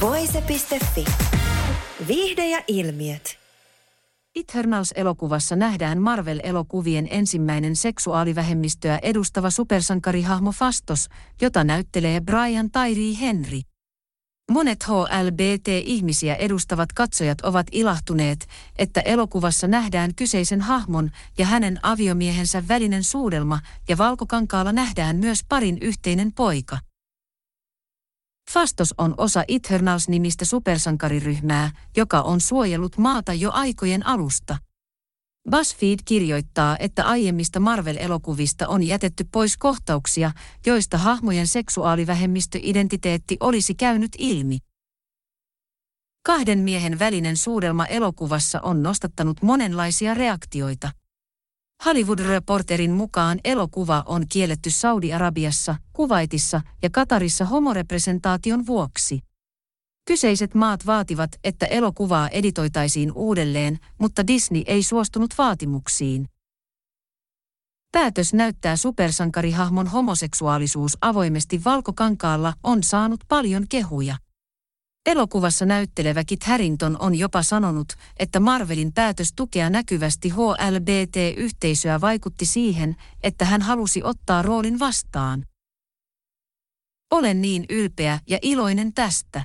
[0.00, 1.04] Voise.fi.
[2.08, 3.38] Viihde ja ilmiöt.
[4.36, 11.06] Eternals-elokuvassa nähdään Marvel-elokuvien ensimmäinen seksuaalivähemmistöä edustava supersankarihahmo Fastos,
[11.40, 13.60] jota näyttelee Brian Tyree Henry.
[14.50, 18.46] Monet HLBT-ihmisiä edustavat katsojat ovat ilahtuneet,
[18.78, 25.78] että elokuvassa nähdään kyseisen hahmon ja hänen aviomiehensä välinen suudelma ja valkokankaalla nähdään myös parin
[25.80, 26.78] yhteinen poika.
[28.52, 34.56] Fastos on osa Eternals-nimistä supersankariryhmää, joka on suojellut maata jo aikojen alusta.
[35.50, 40.32] BuzzFeed kirjoittaa, että aiemmista Marvel-elokuvista on jätetty pois kohtauksia,
[40.66, 44.58] joista hahmojen seksuaalivähemmistöidentiteetti olisi käynyt ilmi.
[46.26, 50.90] Kahden miehen välinen suudelma elokuvassa on nostattanut monenlaisia reaktioita.
[51.86, 59.20] Hollywood-reporterin mukaan elokuva on kielletty Saudi-Arabiassa, Kuwaitissa ja Katarissa homorepresentaation vuoksi.
[60.06, 66.26] Kyseiset maat vaativat, että elokuvaa editoitaisiin uudelleen, mutta Disney ei suostunut vaatimuksiin.
[67.92, 74.16] Päätös näyttää supersankarihahmon homoseksuaalisuus avoimesti valkokankaalla on saanut paljon kehuja.
[75.06, 82.96] Elokuvassa näyttelevä Kit Harrington on jopa sanonut, että Marvelin päätös tukea näkyvästi HLBT-yhteisöä vaikutti siihen,
[83.22, 85.46] että hän halusi ottaa roolin vastaan.
[87.10, 89.44] Olen niin ylpeä ja iloinen tästä.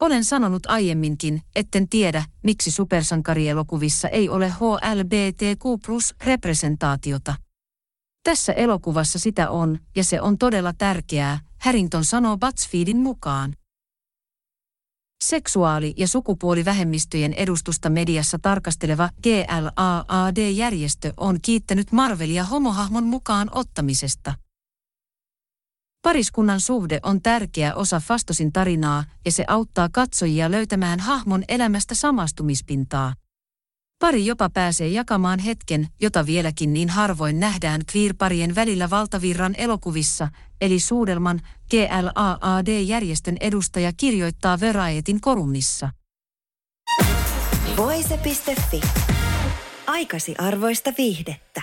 [0.00, 7.34] Olen sanonut aiemminkin, etten tiedä, miksi supersankarielokuvissa ei ole HLBTQ plus representaatiota.
[8.22, 13.54] Tässä elokuvassa sitä on, ja se on todella tärkeää, Harrington sanoo BuzzFeedin mukaan.
[15.24, 24.34] Seksuaali- ja sukupuolivähemmistöjen edustusta mediassa tarkasteleva GLAAD-järjestö on kiittänyt Marvelia homohahmon mukaan ottamisesta.
[26.02, 33.14] Pariskunnan suhde on tärkeä osa Fastosin tarinaa ja se auttaa katsojia löytämään hahmon elämästä samastumispintaa.
[34.00, 40.28] Pari jopa pääsee jakamaan hetken, jota vieläkin niin harvoin nähdään queer-parien välillä valtavirran elokuvissa,
[40.60, 45.90] eli suudelman GLAAD-järjestön edustaja kirjoittaa Verietin kolumnissa.
[47.76, 48.80] Voise.fi.
[49.86, 51.62] Aikasi arvoista viihdettä.